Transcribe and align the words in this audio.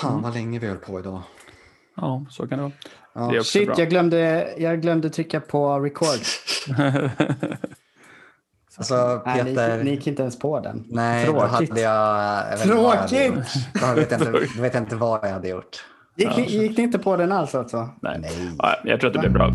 Fan 0.00 0.22
vad 0.22 0.34
länge 0.34 0.58
vi 0.58 0.66
höll 0.66 0.76
på 0.76 0.98
idag. 1.00 1.22
Ja, 1.96 2.26
så 2.30 2.46
kan 2.48 2.58
det 2.58 2.62
vara. 2.62 2.72
Ja. 3.14 3.30
Det 3.32 3.44
Shit, 3.44 3.66
bra. 3.66 3.74
jag 3.78 3.90
glömde, 3.90 4.48
jag 4.58 4.82
glömde 4.82 5.10
trycka 5.10 5.40
på 5.40 5.80
record. 5.80 6.18
Alltså 8.78 9.22
Nej, 9.26 9.44
ni, 9.44 9.50
Peter. 9.54 9.84
ni 9.84 9.90
gick 9.90 10.06
inte 10.06 10.22
ens 10.22 10.38
på 10.38 10.60
den. 10.60 10.84
Nej, 10.88 11.26
då 11.26 11.32
Tråkigt. 11.32 11.68
hade 11.70 11.80
jag... 11.80 12.44
jag 12.50 12.58
vet 12.58 12.64
inte 12.64 12.74
vad 12.76 12.94
jag 12.94 13.00
hade 13.00 13.08
Tråkigt! 13.08 13.36
gjort. 13.36 13.82
Då 13.82 13.94
vet 13.94 14.10
jag, 14.10 14.20
inte, 14.20 14.30
då 14.56 14.62
vet 14.62 14.74
jag 14.74 14.82
inte 14.82 14.96
vad 14.96 15.24
jag 15.24 15.32
hade 15.32 15.48
gjort. 15.48 15.84
Gick, 16.16 16.38
gick 16.50 16.76
ni 16.76 16.82
inte 16.82 16.98
på 16.98 17.16
den 17.16 17.32
alls 17.32 17.54
alltså? 17.54 17.88
Nej. 18.02 18.18
Nej. 18.20 18.50
Ja, 18.58 18.76
jag 18.84 19.00
tror 19.00 19.08
att 19.10 19.14
det 19.14 19.20
blir 19.20 19.30
bra. 19.30 19.52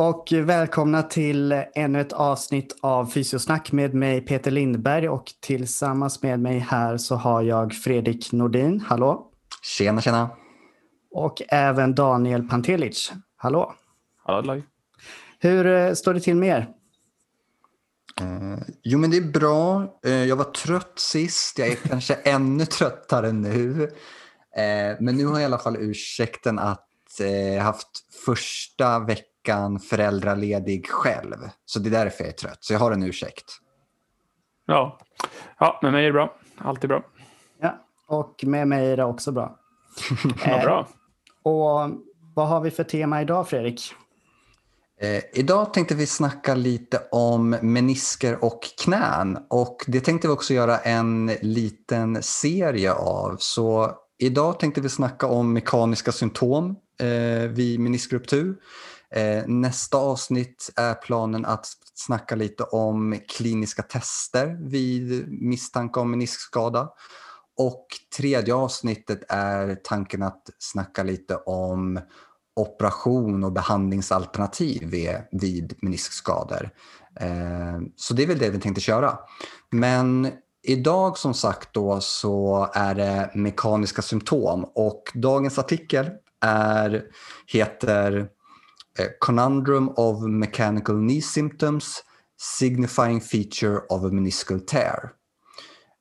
Och 0.00 0.32
välkomna 0.32 1.02
till 1.02 1.52
ännu 1.74 2.00
ett 2.00 2.12
avsnitt 2.12 2.78
av 2.80 3.06
Fysiosnack 3.06 3.72
med 3.72 3.94
mig 3.94 4.20
Peter 4.20 4.50
Lindberg 4.50 5.08
och 5.08 5.24
tillsammans 5.40 6.22
med 6.22 6.40
mig 6.40 6.58
här 6.58 6.96
så 6.96 7.16
har 7.16 7.42
jag 7.42 7.72
Fredrik 7.74 8.32
Nordin, 8.32 8.80
hallå, 8.80 9.26
Tjena, 9.62 10.00
tjena. 10.00 10.30
och 11.10 11.42
även 11.48 11.94
Daniel 11.94 12.48
Pantelic, 12.48 13.12
hallå. 13.36 13.74
Hallå, 14.24 14.62
Hur 15.38 15.66
eh, 15.66 15.92
står 15.92 16.14
det 16.14 16.20
till 16.20 16.36
med 16.36 16.48
er? 16.48 16.68
Eh, 18.20 18.58
jo, 18.82 18.98
men 18.98 19.10
det 19.10 19.16
är 19.16 19.32
bra. 19.32 19.98
Eh, 20.04 20.12
jag 20.12 20.36
var 20.36 20.44
trött 20.44 20.98
sist. 20.98 21.58
Jag 21.58 21.68
är 21.68 21.74
kanske 21.88 22.14
ännu 22.14 22.66
tröttare 22.66 23.32
nu. 23.32 23.82
Eh, 24.56 24.96
men 25.00 25.16
nu 25.16 25.26
har 25.26 25.32
jag 25.32 25.42
i 25.42 25.44
alla 25.44 25.58
fall 25.58 25.76
ursäkten 25.76 26.58
att 26.58 27.20
eh, 27.20 27.62
haft 27.62 27.88
första 28.24 28.98
veckan 28.98 29.29
föräldraledig 29.90 30.88
själv. 30.88 31.36
Så 31.64 31.78
det 31.78 31.88
är 31.88 32.04
därför 32.04 32.24
jag 32.24 32.32
är 32.32 32.36
trött. 32.36 32.58
Så 32.60 32.72
jag 32.72 32.80
har 32.80 32.92
en 32.92 33.02
ursäkt. 33.02 33.52
Ja. 34.66 34.98
ja, 35.58 35.78
med 35.82 35.92
mig 35.92 36.02
är 36.02 36.06
det 36.06 36.12
bra. 36.12 36.36
Allt 36.58 36.84
är 36.84 36.88
bra. 36.88 37.02
Ja, 37.60 37.84
och 38.06 38.44
med 38.46 38.68
mig 38.68 38.92
är 38.92 38.96
det 38.96 39.04
också 39.04 39.32
bra. 39.32 39.56
Ja, 40.44 40.56
Eh, 40.56 40.62
bra. 40.62 40.88
Och 41.42 41.90
vad 42.34 42.48
har 42.48 42.60
vi 42.60 42.70
för 42.70 42.84
tema 42.84 43.22
idag 43.22 43.48
Fredrik? 43.48 43.94
Eh, 45.00 45.22
idag 45.32 45.74
tänkte 45.74 45.94
vi 45.94 46.06
snacka 46.06 46.54
lite 46.54 47.02
om 47.10 47.50
menisker 47.50 48.44
och 48.44 48.60
knän 48.84 49.38
och 49.50 49.84
det 49.86 50.00
tänkte 50.00 50.28
vi 50.28 50.34
också 50.34 50.54
göra 50.54 50.78
en 50.78 51.26
liten 51.42 52.22
serie 52.22 52.92
av. 52.92 53.36
Så 53.38 53.90
idag 54.18 54.60
tänkte 54.60 54.80
vi 54.80 54.88
snacka 54.88 55.26
om 55.26 55.52
mekaniska 55.52 56.12
symptom 56.12 56.76
eh, 57.00 57.48
vid 57.48 57.80
meniskruptur. 57.80 58.56
Eh, 59.14 59.44
nästa 59.46 59.98
avsnitt 59.98 60.70
är 60.76 60.94
planen 60.94 61.44
att 61.44 61.66
snacka 61.94 62.34
lite 62.34 62.62
om 62.62 63.18
kliniska 63.28 63.82
tester 63.82 64.58
vid 64.60 65.32
misstanke 65.42 66.00
om 66.00 66.10
meniskskada. 66.10 66.88
Och 67.56 67.86
tredje 68.16 68.54
avsnittet 68.54 69.20
är 69.28 69.74
tanken 69.84 70.22
att 70.22 70.50
snacka 70.58 71.02
lite 71.02 71.36
om 71.36 72.00
operation 72.56 73.44
och 73.44 73.52
behandlingsalternativ 73.52 74.90
vid, 75.30 75.74
meniskskador. 75.82 76.70
Eh, 77.20 77.80
så 77.96 78.14
det 78.14 78.22
är 78.22 78.26
väl 78.26 78.38
det 78.38 78.50
vi 78.50 78.60
tänkte 78.60 78.80
köra. 78.80 79.18
Men 79.70 80.28
idag 80.62 81.18
som 81.18 81.34
sagt 81.34 81.74
då 81.74 82.00
så 82.00 82.68
är 82.74 82.94
det 82.94 83.30
mekaniska 83.34 84.02
symptom 84.02 84.64
och 84.64 85.02
dagens 85.14 85.58
artikel 85.58 86.10
är, 86.40 87.04
heter 87.46 88.28
Eh, 88.98 89.08
conundrum 89.20 89.88
of 89.96 90.22
Mechanical 90.22 90.94
Knee 90.94 91.22
Symptoms 91.22 92.04
Signifying 92.36 93.20
Feature 93.20 93.80
of 93.88 94.04
a 94.04 94.08
Meniscal 94.08 94.60
Tear. 94.60 95.12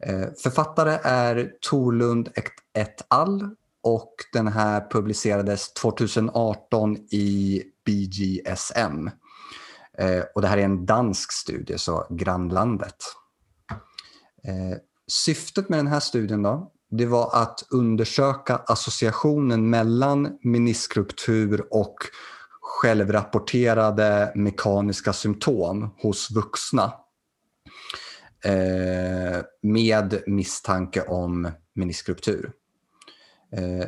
Eh, 0.06 0.28
författare 0.44 1.00
är 1.04 1.52
Torlund 1.62 2.30
et 2.74 3.06
al. 3.08 3.56
och 3.84 4.14
den 4.34 4.48
här 4.48 4.88
publicerades 4.92 5.74
2018 5.74 6.96
i 6.96 7.64
BGSM. 7.86 9.10
Eh, 9.98 10.24
och 10.36 10.42
det 10.42 10.48
här 10.48 10.58
är 10.58 10.66
en 10.66 10.86
dansk 10.86 11.32
studie, 11.32 11.78
så 11.78 12.08
grannlandet. 12.10 12.96
Syftet 15.08 15.70
med 15.70 15.80
den 15.80 15.88
här 15.88 16.00
studien 16.00 16.42
då, 16.42 16.72
det 16.92 17.06
var 17.06 17.42
att 17.42 17.64
undersöka 17.70 18.56
associationen 18.56 19.70
mellan 19.70 20.38
meniskruptur 20.42 21.68
och 21.72 21.96
självrapporterade 22.82 24.32
mekaniska 24.36 25.14
symptom 25.14 25.90
hos 26.02 26.32
vuxna 26.32 26.94
eh, 28.46 29.42
med 29.62 30.24
misstanke 30.28 31.02
om 31.02 31.52
meniskruptur. 31.76 32.52
Eh, 33.56 33.88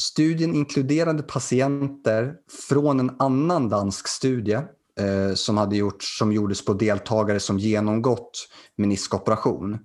studien 0.00 0.54
inkluderade 0.54 1.22
patienter 1.22 2.34
från 2.68 3.00
en 3.00 3.16
annan 3.18 3.68
dansk 3.68 4.08
studie 4.08 4.60
eh, 5.00 5.34
som, 5.34 5.58
hade 5.58 5.76
gjorts, 5.76 6.18
som 6.18 6.32
gjordes 6.32 6.64
på 6.64 6.72
deltagare 6.72 7.40
som 7.40 7.58
genomgått 7.58 8.48
meniskoperation. 8.76 9.78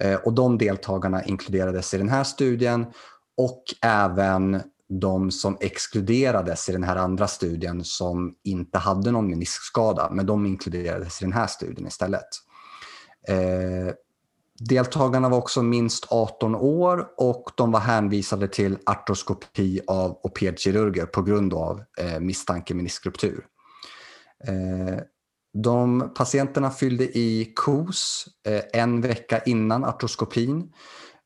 Eh, 0.00 0.14
och 0.14 0.32
de 0.32 0.58
deltagarna 0.58 1.24
inkluderades 1.24 1.94
i 1.94 1.98
den 1.98 2.08
här 2.08 2.24
studien 2.24 2.86
och 3.36 3.64
även 3.82 4.62
de 4.88 5.30
som 5.30 5.56
exkluderades 5.60 6.68
i 6.68 6.72
den 6.72 6.84
här 6.84 6.96
andra 6.96 7.28
studien 7.28 7.84
som 7.84 8.34
inte 8.44 8.78
hade 8.78 9.10
någon 9.10 9.30
meniskskada, 9.30 10.10
men 10.10 10.26
de 10.26 10.46
inkluderades 10.46 11.22
i 11.22 11.24
den 11.24 11.32
här 11.32 11.46
studien 11.46 11.86
istället. 11.86 12.28
Eh, 13.28 13.94
deltagarna 14.68 15.28
var 15.28 15.38
också 15.38 15.62
minst 15.62 16.06
18 16.12 16.54
år 16.54 17.06
och 17.16 17.50
de 17.56 17.72
var 17.72 17.80
hänvisade 17.80 18.48
till 18.48 18.78
artroskopi 18.86 19.80
av 19.86 20.10
ortopedkirurger 20.10 21.06
på 21.06 21.22
grund 21.22 21.54
av 21.54 21.82
eh, 22.00 22.20
misstanke 22.20 22.74
meniskruptur. 22.74 23.46
Eh, 24.46 24.98
de 25.54 26.12
patienterna 26.16 26.70
fyllde 26.70 27.04
i 27.04 27.52
KOS 27.56 28.26
eh, 28.46 28.80
en 28.80 29.00
vecka 29.00 29.42
innan 29.42 29.84
artroskopin 29.84 30.72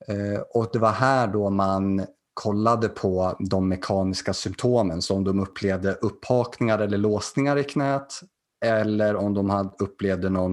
eh, 0.09 0.41
och 0.55 0.71
det 0.73 0.79
var 0.79 0.93
här 0.93 1.27
då 1.27 1.51
man 1.51 2.07
kollade 2.39 2.89
på 2.89 3.37
de 3.39 3.69
mekaniska 3.69 4.35
symptomen, 4.35 5.03
så 5.03 5.15
om 5.15 5.25
de 5.25 5.41
upplevde 5.41 5.93
upphakningar 5.93 6.79
eller 6.79 6.99
låsningar 6.99 7.57
i 7.57 7.65
knät 7.65 8.21
eller 8.65 9.17
om 9.17 9.35
de 9.35 9.51
hade 9.51 9.71
upplevde 9.79 10.31
någon 10.31 10.53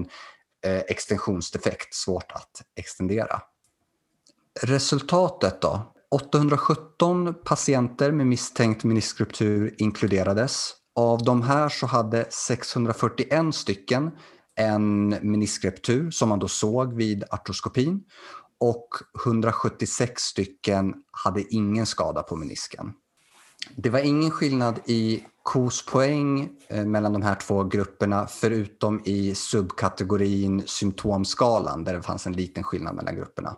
eh, 0.66 0.78
extensionsdefekt, 0.78 1.94
svårt 1.94 2.32
att 2.32 2.62
extendera. 2.76 3.42
Resultatet 4.62 5.60
då? 5.60 5.92
817 6.10 7.34
patienter 7.44 8.12
med 8.12 8.26
misstänkt 8.26 8.84
meniskruptur 8.84 9.74
inkluderades. 9.78 10.72
Av 10.94 11.24
de 11.24 11.42
här 11.42 11.68
så 11.68 11.86
hade 11.86 12.26
641 12.30 13.54
stycken 13.54 14.10
en 14.56 15.08
meniskruptur 15.08 16.10
som 16.10 16.28
man 16.28 16.38
då 16.38 16.48
såg 16.48 16.94
vid 16.94 17.24
artroskopin 17.30 18.04
och 18.60 18.88
176 19.24 20.22
stycken 20.22 20.94
hade 21.10 21.54
ingen 21.54 21.86
skada 21.86 22.22
på 22.22 22.36
menisken. 22.36 22.92
Det 23.76 23.90
var 23.90 23.98
ingen 23.98 24.30
skillnad 24.30 24.80
i 24.84 25.24
KOS-poäng 25.42 26.50
eh, 26.68 26.84
mellan 26.84 27.12
de 27.12 27.22
här 27.22 27.34
två 27.34 27.64
grupperna 27.64 28.26
förutom 28.26 29.02
i 29.04 29.34
subkategorin 29.34 30.62
symptomskalan 30.66 31.84
där 31.84 31.94
det 31.94 32.02
fanns 32.02 32.26
en 32.26 32.32
liten 32.32 32.64
skillnad 32.64 32.94
mellan 32.94 33.16
grupperna. 33.16 33.56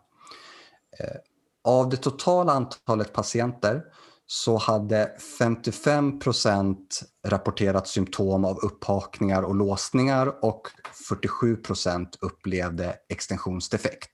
Eh, 0.99 1.17
av 1.65 1.89
det 1.89 1.97
totala 1.97 2.53
antalet 2.53 3.13
patienter 3.13 3.83
så 4.27 4.57
hade 4.57 5.13
55 5.39 6.19
procent 6.19 7.03
rapporterat 7.27 7.89
symptom 7.89 8.45
av 8.45 8.59
upphakningar 8.59 9.43
och 9.43 9.55
låsningar 9.55 10.45
och 10.45 10.69
47 11.09 11.57
procent 11.57 12.19
upplevde 12.21 12.97
extensionsdefekt. 13.09 14.11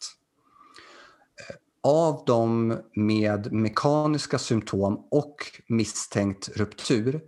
Av 1.87 2.23
de 2.27 2.79
med 2.95 3.53
mekaniska 3.53 4.39
symptom 4.39 5.09
och 5.11 5.37
misstänkt 5.69 6.49
ruptur 6.49 7.21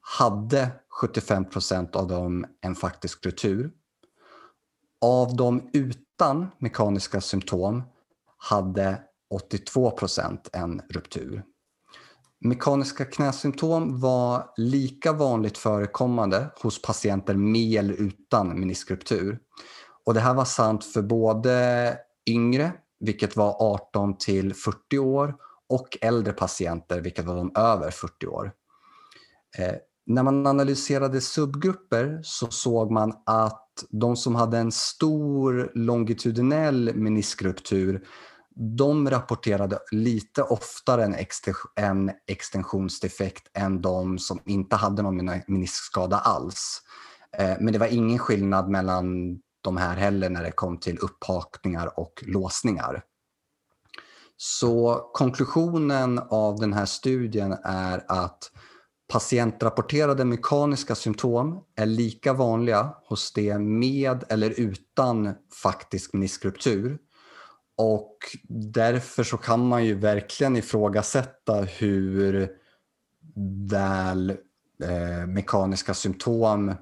hade 0.00 0.70
75 0.88 1.44
procent 1.44 1.96
av 1.96 2.08
dem 2.08 2.46
en 2.60 2.74
faktisk 2.74 3.26
ruptur. 3.26 3.70
Av 5.00 5.36
de 5.36 5.70
utan 5.72 6.46
mekaniska 6.58 7.20
symptom 7.20 7.82
hade 8.36 9.02
82 9.30 9.90
procent 9.90 10.50
en 10.52 10.82
ruptur. 10.88 11.44
Mekaniska 12.40 13.04
knäsymptom 13.04 14.00
var 14.00 14.50
lika 14.56 15.12
vanligt 15.12 15.58
förekommande 15.58 16.50
hos 16.62 16.82
patienter 16.82 17.34
med 17.34 17.78
eller 17.78 17.94
utan 17.94 18.60
meniskruptur. 18.60 19.38
Och 20.06 20.14
det 20.14 20.20
här 20.20 20.34
var 20.34 20.44
sant 20.44 20.84
för 20.84 21.02
både 21.02 21.98
yngre 22.26 22.72
vilket 23.00 23.36
var 23.36 23.56
18 23.74 24.18
till 24.18 24.54
40 24.54 24.98
år 24.98 25.34
och 25.68 25.98
äldre 26.00 26.32
patienter, 26.32 27.00
vilket 27.00 27.24
var 27.24 27.36
de 27.36 27.52
över 27.54 27.90
40 27.90 28.26
år. 28.26 28.52
Eh, 29.58 29.74
när 30.06 30.22
man 30.22 30.46
analyserade 30.46 31.20
subgrupper 31.20 32.20
så 32.22 32.46
såg 32.46 32.90
man 32.90 33.12
att 33.26 33.66
de 33.90 34.16
som 34.16 34.34
hade 34.34 34.58
en 34.58 34.72
stor 34.72 35.72
longitudinell 35.74 36.94
meniskruptur 36.94 38.06
de 38.76 39.10
rapporterade 39.10 39.78
lite 39.90 40.42
oftare 40.42 41.04
en, 41.04 41.14
en 41.76 42.10
extensionsdefekt 42.26 43.50
än 43.54 43.80
de 43.80 44.18
som 44.18 44.40
inte 44.46 44.76
hade 44.76 45.02
någon 45.02 45.30
meniskskada 45.46 46.18
alls. 46.18 46.82
Eh, 47.38 47.56
men 47.60 47.72
det 47.72 47.78
var 47.78 47.86
ingen 47.86 48.18
skillnad 48.18 48.68
mellan 48.68 49.38
de 49.62 49.76
här 49.76 49.96
heller 49.96 50.30
när 50.30 50.42
det 50.42 50.52
kom 50.52 50.78
till 50.78 50.98
upphakningar 50.98 51.98
och 52.00 52.24
låsningar. 52.26 53.02
Så 54.36 54.94
konklusionen 55.12 56.18
av 56.18 56.56
den 56.60 56.72
här 56.72 56.86
studien 56.86 57.52
är 57.64 58.04
att 58.08 58.50
patientrapporterade 59.12 60.24
mekaniska 60.24 60.94
symptom 60.94 61.64
är 61.76 61.86
lika 61.86 62.32
vanliga 62.32 62.94
hos 63.04 63.32
det 63.32 63.58
med 63.58 64.24
eller 64.28 64.60
utan 64.60 65.34
faktisk 65.62 66.12
meniskruptur. 66.12 66.98
Och 67.76 68.16
därför 68.48 69.24
så 69.24 69.36
kan 69.36 69.68
man 69.68 69.84
ju 69.84 69.94
verkligen 69.94 70.56
ifrågasätta 70.56 71.62
hur 71.62 72.48
väl 73.70 74.30
eh, 74.84 75.26
mekaniska 75.26 75.94
symptom 75.94 76.74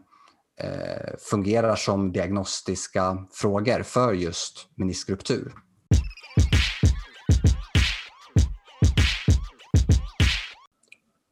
Eh, 0.60 1.14
fungerar 1.30 1.76
som 1.76 2.12
diagnostiska 2.12 3.26
frågor 3.32 3.82
för 3.82 4.12
just 4.12 4.68
meniskruptur. 4.76 5.52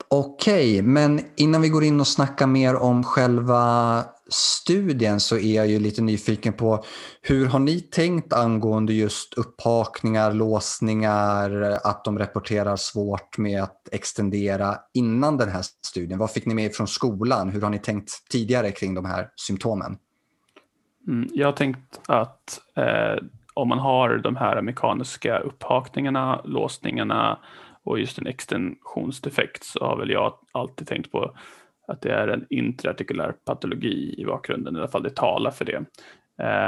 Okej, 0.09 0.83
men 0.83 1.21
innan 1.37 1.63
vi 1.63 1.69
går 1.69 1.85
in 1.85 2.01
och 2.01 2.07
snackar 2.07 2.47
mer 2.47 2.77
om 2.77 3.05
själva 3.05 4.05
studien 4.29 5.21
så 5.21 5.39
är 5.39 5.57
jag 5.57 5.67
ju 5.67 5.79
lite 5.79 6.03
nyfiken 6.03 6.53
på 6.53 6.85
hur 7.23 7.47
har 7.47 7.59
ni 7.59 7.81
tänkt 7.81 8.33
angående 8.33 8.93
just 8.93 9.35
upphakningar, 9.35 10.33
låsningar, 10.33 11.79
att 11.85 12.05
de 12.05 12.19
rapporterar 12.19 12.77
svårt 12.77 13.39
med 13.39 13.63
att 13.63 13.89
extendera 13.93 14.77
innan 14.95 15.37
den 15.37 15.49
här 15.49 15.63
studien? 15.87 16.19
Vad 16.19 16.31
fick 16.31 16.47
ni 16.47 16.55
med 16.55 16.75
från 16.75 16.89
skolan? 16.89 17.49
Hur 17.49 17.61
har 17.61 17.71
ni 17.71 17.79
tänkt 17.79 18.11
tidigare 18.31 18.71
kring 18.71 18.95
de 18.95 19.05
här 19.05 19.29
symptomen? 19.37 19.99
Mm, 21.09 21.29
jag 21.33 21.47
har 21.47 21.53
tänkt 21.53 22.01
att 22.07 22.61
eh, 22.77 23.25
om 23.55 23.69
man 23.69 23.79
har 23.79 24.17
de 24.17 24.37
här 24.37 24.63
mekaniska 24.63 25.39
upphakningarna, 25.39 26.41
låsningarna 26.45 27.39
och 27.83 27.99
just 27.99 28.19
en 28.19 28.27
extensionsdefekt 28.27 29.65
så 29.65 29.85
har 29.85 29.97
väl 29.97 30.11
jag 30.11 30.35
alltid 30.53 30.87
tänkt 30.89 31.13
på 31.13 31.37
att 31.87 32.03
det 32.03 32.13
är 32.13 32.29
en 32.29 32.47
intraartikulär 32.51 33.33
patologi 33.45 34.15
i 34.19 34.25
bakgrunden, 34.25 34.77
i 34.77 34.79
alla 34.79 34.89
fall 34.89 35.03
det 35.03 35.17
talar 35.17 35.51
för 35.51 35.65
det. 35.65 35.85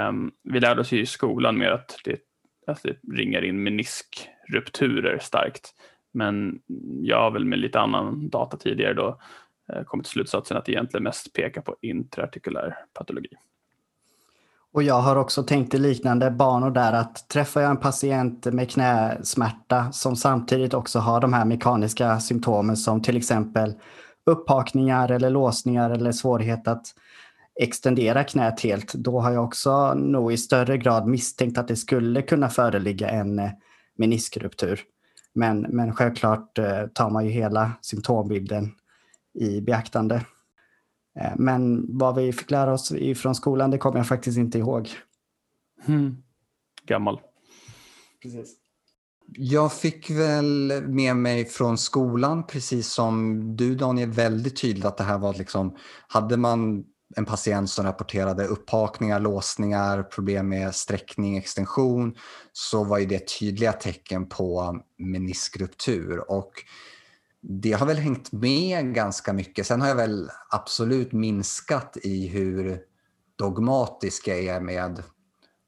Um, 0.08 0.32
vi 0.42 0.60
lärde 0.60 0.80
oss 0.80 0.92
i 0.92 1.06
skolan 1.06 1.58
mer 1.58 1.70
att 1.70 2.00
det, 2.04 2.18
att 2.66 2.82
det 2.82 2.96
ringar 3.12 3.44
in 3.44 3.62
meniskrupturer 3.62 5.18
starkt. 5.18 5.74
Men 6.12 6.60
jag 7.02 7.20
har 7.20 7.30
väl 7.30 7.44
med 7.44 7.58
lite 7.58 7.80
annan 7.80 8.28
data 8.28 8.56
tidigare 8.56 8.94
då 8.94 9.20
eh, 9.72 9.82
kommit 9.82 10.06
till 10.06 10.12
slutsatsen 10.12 10.56
att 10.56 10.64
det 10.64 10.72
egentligen 10.72 11.04
mest 11.04 11.32
pekar 11.32 11.60
på 11.60 11.76
intraartikulär 11.80 12.76
patologi. 12.92 13.30
Och 14.72 14.82
jag 14.82 15.00
har 15.00 15.16
också 15.16 15.42
tänkt 15.42 15.74
i 15.74 15.78
liknande 15.78 16.30
banor 16.30 16.70
där 16.70 16.92
att 16.92 17.28
träffar 17.28 17.60
jag 17.60 17.70
en 17.70 17.76
patient 17.76 18.46
med 18.46 18.70
knäsmärta 18.70 19.92
som 19.92 20.16
samtidigt 20.16 20.74
också 20.74 20.98
har 20.98 21.20
de 21.20 21.32
här 21.32 21.44
mekaniska 21.44 22.20
symptomen 22.20 22.76
som 22.76 23.02
till 23.02 23.16
exempel 23.16 23.74
upphakningar 24.28 25.10
eller 25.10 25.30
låsningar 25.30 25.90
eller 25.90 26.12
svårighet 26.12 26.68
att 26.68 26.94
extendera 27.60 28.24
knät 28.24 28.60
helt, 28.60 28.92
då 28.92 29.20
har 29.20 29.32
jag 29.32 29.44
också 29.44 29.94
nog 29.94 30.32
i 30.32 30.36
större 30.36 30.78
grad 30.78 31.06
misstänkt 31.06 31.58
att 31.58 31.68
det 31.68 31.76
skulle 31.76 32.22
kunna 32.22 32.48
föreligga 32.48 33.08
en 33.08 33.38
eh, 33.38 33.50
meniskruptur. 33.96 34.80
Men, 35.32 35.60
men 35.60 35.94
självklart 35.94 36.58
eh, 36.58 36.86
tar 36.86 37.10
man 37.10 37.24
ju 37.24 37.30
hela 37.30 37.72
symptombilden 37.80 38.74
i 39.34 39.60
beaktande. 39.60 40.24
Eh, 41.20 41.32
men 41.36 41.86
vad 41.98 42.14
vi 42.14 42.32
fick 42.32 42.50
lära 42.50 42.72
oss 42.72 42.92
från 43.16 43.34
skolan, 43.34 43.70
det 43.70 43.78
kommer 43.78 43.96
jag 43.96 44.08
faktiskt 44.08 44.38
inte 44.38 44.58
ihåg. 44.58 44.88
Mm. 45.86 46.16
Gammal. 46.84 47.20
Precis. 48.22 48.67
Jag 49.36 49.72
fick 49.72 50.10
väl 50.10 50.82
med 50.86 51.16
mig 51.16 51.44
från 51.44 51.78
skolan, 51.78 52.46
precis 52.46 52.92
som 52.92 53.40
du 53.56 53.74
Daniel, 53.74 54.10
väldigt 54.10 54.60
tydligt 54.60 54.84
att 54.84 54.96
det 54.96 55.04
här 55.04 55.18
var 55.18 55.34
liksom, 55.34 55.76
hade 56.08 56.36
man 56.36 56.84
en 57.16 57.24
patient 57.24 57.70
som 57.70 57.84
rapporterade 57.84 58.44
upphakningar, 58.44 59.20
låsningar, 59.20 60.02
problem 60.02 60.48
med 60.48 60.74
sträckning, 60.74 61.36
extension, 61.36 62.14
så 62.52 62.84
var 62.84 62.98
ju 62.98 63.06
det 63.06 63.38
tydliga 63.38 63.72
tecken 63.72 64.28
på 64.28 64.80
meniskruptur. 64.98 66.30
Och 66.30 66.52
det 67.40 67.72
har 67.72 67.86
väl 67.86 67.96
hängt 67.96 68.32
med 68.32 68.94
ganska 68.94 69.32
mycket. 69.32 69.66
Sen 69.66 69.80
har 69.80 69.88
jag 69.88 69.96
väl 69.96 70.30
absolut 70.50 71.12
minskat 71.12 71.96
i 72.02 72.26
hur 72.26 72.80
dogmatisk 73.36 74.28
jag 74.28 74.38
är 74.44 74.60
med 74.60 75.02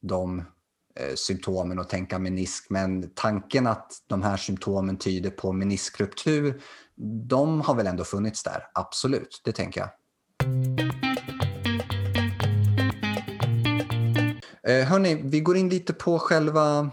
de 0.02 0.44
Eh, 0.94 1.14
symptomen 1.14 1.78
och 1.78 1.88
tänka 1.88 2.18
menisk. 2.18 2.66
Men 2.70 3.10
tanken 3.14 3.66
att 3.66 3.92
de 4.06 4.22
här 4.22 4.36
symptomen 4.36 4.98
tyder 4.98 5.30
på 5.30 5.52
meniskruptur, 5.52 6.62
de 7.28 7.60
har 7.60 7.74
väl 7.74 7.86
ändå 7.86 8.04
funnits 8.04 8.42
där. 8.42 8.62
Absolut, 8.74 9.40
det 9.44 9.52
tänker 9.52 9.80
jag. 9.80 9.90
Eh, 14.68 14.86
hörni, 14.86 15.22
vi 15.24 15.40
går 15.40 15.56
in 15.56 15.68
lite 15.68 15.92
på 15.92 16.18
själva 16.18 16.90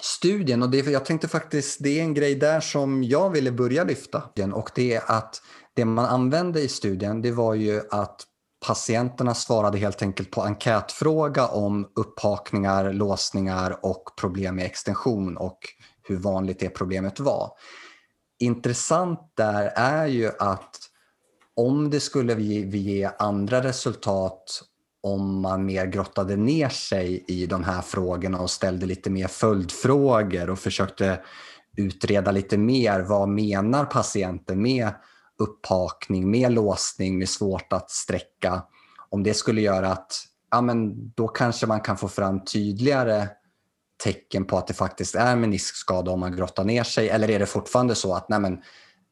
studien 0.00 0.62
och 0.62 0.70
det, 0.70 0.86
jag 0.86 1.04
tänkte 1.04 1.28
faktiskt, 1.28 1.82
det 1.82 1.98
är 1.98 2.02
en 2.02 2.14
grej 2.14 2.34
där 2.34 2.60
som 2.60 3.04
jag 3.04 3.30
ville 3.30 3.52
börja 3.52 3.84
lyfta 3.84 4.22
och 4.54 4.70
det 4.74 4.94
är 4.94 5.02
att 5.06 5.42
det 5.74 5.84
man 5.84 6.04
använde 6.04 6.60
i 6.60 6.68
studien 6.68 7.22
det 7.22 7.32
var 7.32 7.54
ju 7.54 7.82
att 7.90 8.26
patienterna 8.66 9.34
svarade 9.34 9.78
helt 9.78 10.02
enkelt 10.02 10.30
på 10.30 10.42
enkätfråga 10.42 11.46
om 11.46 11.88
upphakningar, 11.96 12.92
låsningar 12.92 13.78
och 13.82 14.04
problem 14.16 14.56
med 14.56 14.64
extension 14.64 15.36
och 15.36 15.58
hur 16.02 16.16
vanligt 16.16 16.60
det 16.60 16.68
problemet 16.68 17.20
var. 17.20 17.50
Intressant 18.38 19.20
där 19.36 19.72
är 19.76 20.06
ju 20.06 20.30
att 20.38 20.76
om 21.56 21.90
det 21.90 22.00
skulle 22.00 22.42
ge 22.42 23.10
andra 23.18 23.62
resultat 23.62 24.62
om 25.02 25.40
man 25.40 25.66
mer 25.66 25.86
grottade 25.86 26.36
ner 26.36 26.68
sig 26.68 27.24
i 27.28 27.46
de 27.46 27.64
här 27.64 27.82
frågorna 27.82 28.38
och 28.38 28.50
ställde 28.50 28.86
lite 28.86 29.10
mer 29.10 29.28
följdfrågor 29.28 30.50
och 30.50 30.58
försökte 30.58 31.20
utreda 31.76 32.30
lite 32.30 32.58
mer. 32.58 33.00
Vad 33.00 33.28
menar 33.28 33.84
patienten 33.84 34.62
med 34.62 34.90
upphakning, 35.38 36.30
med 36.30 36.52
låsning, 36.52 37.18
med 37.18 37.28
svårt 37.28 37.72
att 37.72 37.90
sträcka? 37.90 38.62
Om 39.10 39.22
det 39.22 39.34
skulle 39.34 39.60
göra 39.60 39.92
att 39.92 40.24
ja, 40.50 40.60
men 40.60 41.10
då 41.10 41.28
kanske 41.28 41.66
man 41.66 41.80
kan 41.80 41.96
få 41.96 42.08
fram 42.08 42.44
tydligare 42.44 43.28
tecken 44.04 44.44
på 44.44 44.58
att 44.58 44.66
det 44.66 44.74
faktiskt 44.74 45.14
är 45.14 45.36
meniskskada 45.36 46.10
om 46.10 46.20
man 46.20 46.36
grottar 46.36 46.64
ner 46.64 46.84
sig? 46.84 47.08
Eller 47.08 47.30
är 47.30 47.38
det 47.38 47.46
fortfarande 47.46 47.94
så 47.94 48.14
att 48.14 48.28
nej, 48.28 48.40
men, 48.40 48.58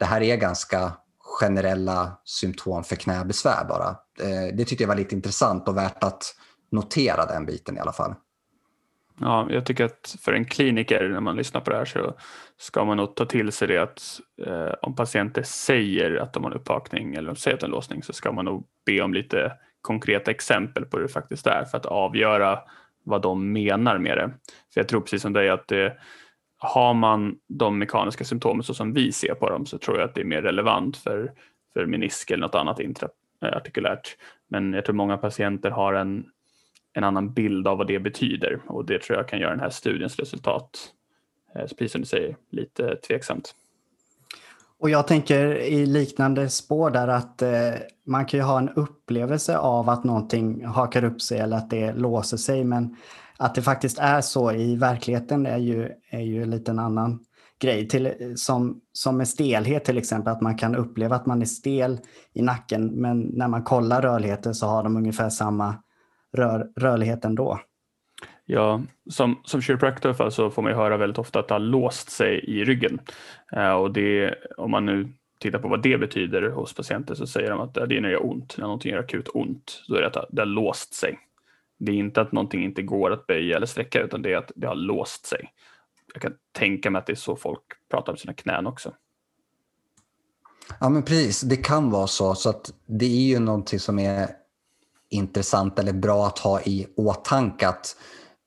det 0.02 0.06
här 0.06 0.20
är 0.20 0.36
ganska 0.36 0.92
generella 1.18 2.20
symptom 2.24 2.84
för 2.84 2.96
knäbesvär 2.96 3.64
bara. 3.64 3.88
Eh, 4.20 4.54
det 4.54 4.64
tyckte 4.64 4.84
jag 4.84 4.88
var 4.88 4.96
lite 4.96 5.14
intressant 5.14 5.68
och 5.68 5.76
värt 5.76 6.04
att 6.04 6.34
notera 6.70 7.26
den 7.26 7.46
biten 7.46 7.76
i 7.76 7.80
alla 7.80 7.92
fall. 7.92 8.14
Ja, 9.20 9.46
jag 9.50 9.66
tycker 9.66 9.84
att 9.84 10.16
för 10.20 10.32
en 10.32 10.44
kliniker 10.44 11.08
när 11.08 11.20
man 11.20 11.36
lyssnar 11.36 11.60
på 11.60 11.70
det 11.70 11.76
här 11.76 11.84
så 11.84 12.14
ska 12.56 12.84
man 12.84 12.96
nog 12.96 13.16
ta 13.16 13.24
till 13.24 13.52
sig 13.52 13.68
det 13.68 13.78
att 13.78 14.20
eh, 14.46 14.74
om 14.82 14.96
patienter 14.96 15.42
säger 15.42 16.16
att 16.16 16.32
de 16.32 16.44
har 16.44 16.50
en 16.50 16.56
upphakning 16.56 17.14
eller 17.14 17.28
de 17.28 17.36
säger 17.36 17.54
att 17.54 17.60
de 17.60 17.64
har 17.64 17.68
en 17.68 17.74
låsning 17.74 18.02
så 18.02 18.12
ska 18.12 18.32
man 18.32 18.44
nog 18.44 18.66
be 18.86 19.00
om 19.00 19.14
lite 19.14 19.52
konkreta 19.82 20.30
exempel 20.30 20.84
på 20.84 20.96
hur 20.96 21.04
det 21.04 21.12
faktiskt 21.12 21.46
är 21.46 21.64
för 21.64 21.78
att 21.78 21.86
avgöra 21.86 22.58
vad 23.04 23.22
de 23.22 23.52
menar 23.52 23.98
med 23.98 24.18
det. 24.18 24.30
För 24.74 24.80
jag 24.80 24.88
tror 24.88 25.00
precis 25.00 25.22
som 25.22 25.32
dig 25.32 25.50
att 25.50 25.68
det, 25.68 25.96
har 26.64 26.94
man 26.94 27.36
de 27.48 27.78
mekaniska 27.78 28.24
symptomen 28.24 28.62
så 28.62 28.74
som 28.74 28.92
vi 28.92 29.12
ser 29.12 29.34
på 29.34 29.50
dem 29.50 29.66
så 29.66 29.78
tror 29.78 29.98
jag 29.98 30.08
att 30.08 30.14
det 30.14 30.20
är 30.20 30.24
mer 30.24 30.42
relevant 30.42 30.96
för, 30.96 31.32
för 31.72 31.86
menisk 31.86 32.30
eller 32.30 32.46
något 32.46 32.54
annat 32.54 32.80
intraartikulärt. 32.80 34.16
Men 34.48 34.72
jag 34.72 34.84
tror 34.84 34.94
många 34.94 35.18
patienter 35.18 35.70
har 35.70 35.94
en, 35.94 36.24
en 36.92 37.04
annan 37.04 37.32
bild 37.32 37.68
av 37.68 37.78
vad 37.78 37.86
det 37.86 37.98
betyder 37.98 38.60
och 38.66 38.84
det 38.84 39.02
tror 39.02 39.18
jag 39.18 39.28
kan 39.28 39.38
göra 39.38 39.50
den 39.50 39.60
här 39.60 39.70
studiens 39.70 40.16
resultat, 40.16 40.92
eh, 41.54 41.60
precis 41.60 41.92
som 41.92 42.00
du 42.00 42.06
säger, 42.06 42.36
lite 42.50 42.96
tveksamt. 42.96 43.54
Och 44.82 44.90
jag 44.90 45.06
tänker 45.06 45.56
i 45.56 45.86
liknande 45.86 46.48
spår 46.48 46.90
där 46.90 47.08
att 47.08 47.42
eh, 47.42 47.50
man 48.06 48.26
kan 48.26 48.40
ju 48.40 48.44
ha 48.44 48.58
en 48.58 48.68
upplevelse 48.68 49.56
av 49.56 49.88
att 49.88 50.04
någonting 50.04 50.64
hakar 50.64 51.04
upp 51.04 51.22
sig 51.22 51.38
eller 51.38 51.56
att 51.56 51.70
det 51.70 51.92
låser 51.92 52.36
sig 52.36 52.64
men 52.64 52.96
att 53.36 53.54
det 53.54 53.62
faktiskt 53.62 53.98
är 53.98 54.20
så 54.20 54.52
i 54.52 54.76
verkligheten 54.76 55.46
är 55.46 55.58
ju, 55.58 55.90
är 56.10 56.20
ju 56.20 56.42
en 56.42 56.50
liten 56.50 56.78
annan 56.78 57.24
grej. 57.60 57.88
Till, 57.88 58.06
eh, 58.06 58.12
som, 58.36 58.80
som 58.92 59.16
med 59.16 59.28
stelhet 59.28 59.84
till 59.84 59.98
exempel, 59.98 60.32
att 60.32 60.40
man 60.40 60.58
kan 60.58 60.76
uppleva 60.76 61.16
att 61.16 61.26
man 61.26 61.42
är 61.42 61.46
stel 61.46 62.00
i 62.32 62.42
nacken 62.42 62.86
men 62.86 63.20
när 63.20 63.48
man 63.48 63.62
kollar 63.62 64.02
rörligheten 64.02 64.54
så 64.54 64.66
har 64.66 64.82
de 64.82 64.96
ungefär 64.96 65.30
samma 65.30 65.74
rör, 66.32 66.68
rörlighet 66.76 67.24
ändå. 67.24 67.60
Ja, 68.44 68.82
som, 69.10 69.40
som 69.44 69.62
så 70.30 70.50
får 70.50 70.62
man 70.62 70.72
höra 70.72 70.96
väldigt 70.96 71.18
ofta 71.18 71.38
att 71.38 71.48
det 71.48 71.54
har 71.54 71.58
låst 71.58 72.10
sig 72.10 72.44
i 72.44 72.64
ryggen. 72.64 73.00
Eh, 73.52 73.72
och 73.72 73.92
det, 73.92 74.34
om 74.56 74.70
man 74.70 74.86
nu 74.86 75.08
tittar 75.40 75.58
på 75.58 75.68
vad 75.68 75.82
det 75.82 75.98
betyder 75.98 76.50
hos 76.50 76.74
patienter 76.74 77.14
så 77.14 77.26
säger 77.26 77.50
de 77.50 77.60
att 77.60 77.74
det 77.74 77.80
är 77.80 77.86
när 77.86 78.08
det 78.08 78.10
gör 78.10 78.26
ont, 78.26 78.54
när 78.58 78.64
någonting 78.64 78.92
gör 78.92 78.98
akut 78.98 79.28
ont, 79.34 79.82
då 79.88 79.94
är 79.94 80.00
det 80.00 80.06
att 80.06 80.26
det 80.30 80.40
har 80.40 80.46
låst 80.46 80.94
sig. 80.94 81.18
Det 81.78 81.92
är 81.92 81.96
inte 81.96 82.20
att 82.20 82.32
någonting 82.32 82.64
inte 82.64 82.82
går 82.82 83.12
att 83.12 83.26
böja 83.26 83.56
eller 83.56 83.66
sträcka 83.66 84.02
utan 84.02 84.22
det 84.22 84.32
är 84.32 84.36
att 84.36 84.52
det 84.54 84.66
har 84.66 84.74
låst 84.74 85.26
sig. 85.26 85.52
Jag 86.12 86.22
kan 86.22 86.32
tänka 86.52 86.90
mig 86.90 86.98
att 86.98 87.06
det 87.06 87.12
är 87.12 87.16
så 87.16 87.36
folk 87.36 87.62
pratar 87.90 88.12
om 88.12 88.18
sina 88.18 88.32
knän 88.32 88.66
också. 88.66 88.92
Ja 90.80 90.88
men 90.88 91.02
precis, 91.02 91.40
det 91.40 91.56
kan 91.56 91.90
vara 91.90 92.06
så. 92.06 92.34
Så 92.34 92.50
att 92.50 92.74
det 92.86 93.06
är 93.06 93.28
ju 93.28 93.38
någonting 93.38 93.78
som 93.78 93.98
är 93.98 94.28
intressant 95.12 95.78
eller 95.78 95.92
bra 95.92 96.26
att 96.26 96.38
ha 96.38 96.60
i 96.60 96.86
åtanke 96.96 97.68
att 97.68 97.96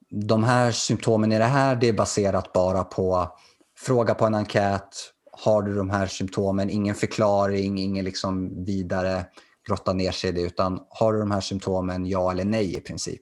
de 0.09 0.43
här 0.43 0.71
symptomen 0.71 1.31
i 1.31 1.37
det 1.37 1.43
här 1.43 1.75
det 1.75 1.89
är 1.89 1.93
baserat 1.93 2.53
bara 2.53 2.83
på 2.83 3.29
fråga 3.77 4.13
på 4.13 4.25
en 4.25 4.35
enkät. 4.35 5.11
Har 5.31 5.61
du 5.61 5.75
de 5.75 5.89
här 5.89 6.07
symptomen? 6.07 6.69
Ingen 6.69 6.95
förklaring, 6.95 7.77
ingen 7.77 8.05
liksom 8.05 8.65
vidare 8.65 9.25
grotta 9.67 9.93
ner 9.93 10.11
sig 10.11 10.29
i 10.29 10.33
det 10.33 10.41
utan 10.41 10.79
har 10.89 11.13
du 11.13 11.19
de 11.19 11.31
här 11.31 11.41
symptomen, 11.41 12.05
ja 12.05 12.31
eller 12.31 12.45
nej 12.45 12.77
i 12.77 12.81
princip. 12.81 13.21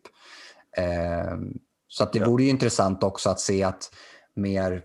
Eh, 0.77 1.38
så 1.88 2.03
att 2.03 2.13
det 2.13 2.19
ja. 2.19 2.25
vore 2.25 2.43
ju 2.43 2.50
intressant 2.50 3.03
också 3.03 3.29
att 3.29 3.39
se 3.39 3.63
att 3.63 3.89
mer, 4.35 4.83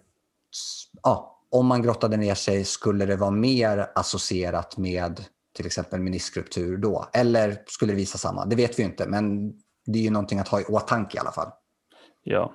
ja, 1.02 1.44
om 1.50 1.66
man 1.66 1.82
grottade 1.82 2.16
ner 2.16 2.34
sig 2.34 2.64
skulle 2.64 3.06
det 3.06 3.16
vara 3.16 3.30
mer 3.30 3.90
associerat 3.94 4.76
med 4.76 5.24
till 5.58 5.66
exempel 5.66 6.00
meniskruptur 6.00 6.76
då? 6.76 7.08
Eller 7.12 7.62
skulle 7.66 7.92
det 7.92 7.96
visa 7.96 8.18
samma? 8.18 8.46
Det 8.46 8.56
vet 8.56 8.78
vi 8.78 8.82
inte, 8.82 9.08
men 9.08 9.52
det 9.86 9.98
är 9.98 10.02
ju 10.02 10.10
någonting 10.10 10.38
att 10.38 10.48
ha 10.48 10.60
i 10.60 10.64
åtanke 10.64 11.16
i 11.16 11.20
alla 11.20 11.32
fall. 11.32 11.48
Ja, 12.22 12.54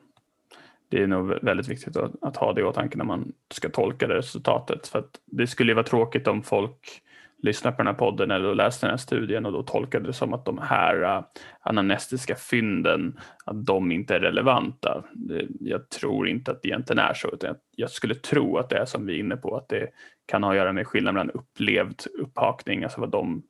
det 0.89 1.03
är 1.03 1.07
nog 1.07 1.27
väldigt 1.27 1.67
viktigt 1.67 1.97
att, 1.97 2.11
att 2.21 2.37
ha 2.37 2.53
det 2.53 2.61
i 2.61 2.63
åtanke 2.63 2.97
när 2.97 3.05
man 3.05 3.31
ska 3.53 3.69
tolka 3.69 4.07
det 4.07 4.13
resultatet. 4.13 4.87
För 4.87 4.99
att 4.99 5.19
det 5.25 5.47
skulle 5.47 5.71
ju 5.71 5.75
vara 5.75 5.85
tråkigt 5.85 6.27
om 6.27 6.43
folk 6.43 7.01
lyssnar 7.43 7.71
på 7.71 7.77
den 7.77 7.87
här 7.87 7.93
podden 7.93 8.31
eller 8.31 8.55
läste 8.55 8.85
den 8.85 8.91
här 8.91 8.97
studien 8.97 9.45
och 9.45 9.51
då 9.51 9.63
tolkade 9.63 10.07
det 10.07 10.13
som 10.13 10.33
att 10.33 10.45
de 10.45 10.57
här 10.57 11.03
uh, 11.03 11.23
anamnestiska 11.59 12.35
fynden, 12.35 13.19
att 13.45 13.65
de 13.65 13.91
inte 13.91 14.15
är 14.15 14.19
relevanta. 14.19 15.03
Det, 15.13 15.47
jag 15.59 15.89
tror 15.89 16.27
inte 16.27 16.51
att 16.51 16.61
det 16.61 16.67
egentligen 16.67 16.99
är 16.99 17.13
så, 17.13 17.31
utan 17.31 17.47
jag, 17.47 17.57
jag 17.75 17.89
skulle 17.89 18.15
tro 18.15 18.57
att 18.57 18.69
det 18.69 18.77
är 18.77 18.85
som 18.85 19.05
vi 19.05 19.13
är 19.13 19.19
inne 19.19 19.37
på, 19.37 19.55
att 19.55 19.69
det 19.69 19.89
kan 20.25 20.43
ha 20.43 20.51
att 20.51 20.57
göra 20.57 20.73
med 20.73 20.87
skillnaden 20.87 21.15
mellan 21.15 21.41
upplevd 21.41 22.01
upphakning, 22.19 22.83
alltså 22.83 23.01
vad 23.01 23.11
de 23.11 23.43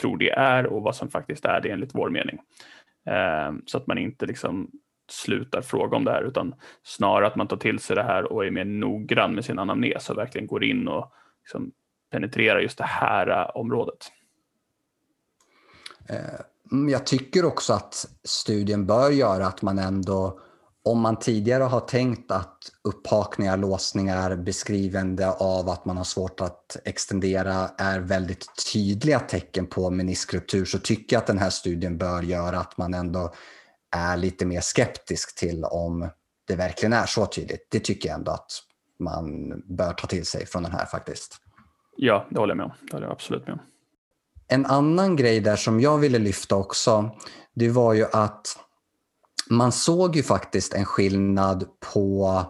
tror 0.00 0.18
det 0.18 0.30
är 0.30 0.66
och 0.66 0.82
vad 0.82 0.96
som 0.96 1.10
faktiskt 1.10 1.44
är 1.44 1.60
det 1.60 1.70
enligt 1.70 1.94
vår 1.94 2.10
mening. 2.10 2.38
Uh, 3.10 3.58
så 3.66 3.78
att 3.78 3.86
man 3.86 3.98
inte 3.98 4.26
liksom 4.26 4.70
slutar 5.10 5.62
fråga 5.62 5.96
om 5.96 6.04
det 6.04 6.10
här 6.10 6.22
utan 6.22 6.54
snarare 6.82 7.26
att 7.26 7.36
man 7.36 7.48
tar 7.48 7.56
till 7.56 7.78
sig 7.78 7.96
det 7.96 8.02
här 8.02 8.32
och 8.32 8.46
är 8.46 8.50
mer 8.50 8.64
noggrann 8.64 9.34
med 9.34 9.44
sin 9.44 9.58
anamnes 9.58 10.10
och 10.10 10.18
verkligen 10.18 10.46
går 10.46 10.64
in 10.64 10.88
och 10.88 11.12
liksom 11.42 11.72
penetrera 12.14 12.62
just 12.62 12.78
det 12.78 12.84
här 12.84 13.28
äh, 13.28 13.56
området. 13.56 14.12
Eh, 16.08 16.40
mm, 16.72 16.88
jag 16.88 17.06
tycker 17.06 17.44
också 17.44 17.72
att 17.72 18.06
studien 18.24 18.86
bör 18.86 19.10
göra 19.10 19.46
att 19.46 19.62
man 19.62 19.78
ändå, 19.78 20.40
om 20.84 21.00
man 21.00 21.18
tidigare 21.18 21.62
har 21.62 21.80
tänkt 21.80 22.30
att 22.30 22.58
upphakningar, 22.84 23.56
låsningar, 23.56 24.36
beskrivande 24.36 25.30
av 25.30 25.68
att 25.68 25.84
man 25.84 25.96
har 25.96 26.04
svårt 26.04 26.40
att 26.40 26.76
extendera 26.84 27.70
är 27.78 28.00
väldigt 28.00 28.46
tydliga 28.72 29.20
tecken 29.20 29.66
på 29.66 29.90
meniskruptur 29.90 30.64
så 30.64 30.78
tycker 30.78 31.16
jag 31.16 31.20
att 31.20 31.26
den 31.26 31.38
här 31.38 31.50
studien 31.50 31.98
bör 31.98 32.22
göra 32.22 32.58
att 32.58 32.78
man 32.78 32.94
ändå 32.94 33.34
är 33.90 34.16
lite 34.16 34.46
mer 34.46 34.60
skeptisk 34.60 35.38
till 35.38 35.64
om 35.64 36.10
det 36.46 36.56
verkligen 36.56 36.92
är 36.92 37.06
så 37.06 37.26
tydligt. 37.26 37.66
Det 37.70 37.80
tycker 37.80 38.08
jag 38.08 38.18
ändå 38.18 38.32
att 38.32 38.50
man 38.98 39.52
bör 39.76 39.92
ta 39.92 40.06
till 40.06 40.26
sig 40.26 40.46
från 40.46 40.62
den 40.62 40.72
här 40.72 40.86
faktiskt. 40.86 41.40
Ja, 41.96 42.26
det 42.30 42.38
håller 42.38 42.50
jag 42.50 42.56
med 42.56 42.64
om. 42.66 42.72
Det 42.80 42.92
håller 42.92 43.06
jag 43.06 43.12
absolut 43.12 43.46
med 43.46 43.52
om. 43.52 43.60
En 44.48 44.66
annan 44.66 45.16
grej 45.16 45.40
där 45.40 45.56
som 45.56 45.80
jag 45.80 45.98
ville 45.98 46.18
lyfta 46.18 46.56
också, 46.56 47.10
det 47.54 47.68
var 47.68 47.94
ju 47.94 48.04
att 48.12 48.58
man 49.50 49.72
såg 49.72 50.16
ju 50.16 50.22
faktiskt 50.22 50.74
en 50.74 50.84
skillnad 50.84 51.64
på 51.94 52.40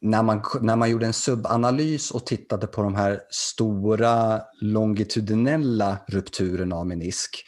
när 0.00 0.22
man, 0.22 0.42
när 0.60 0.76
man 0.76 0.90
gjorde 0.90 1.06
en 1.06 1.12
subanalys 1.12 2.10
och 2.10 2.26
tittade 2.26 2.66
på 2.66 2.82
de 2.82 2.94
här 2.94 3.20
stora 3.30 4.40
longitudinella 4.60 5.98
rupturerna 6.06 6.76
av 6.76 6.86
menisk. 6.86 7.44